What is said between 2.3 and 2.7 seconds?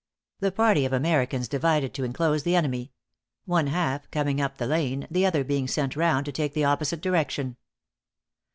the